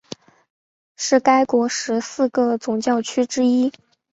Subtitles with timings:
[0.95, 3.71] 是该国十四个总教区之一。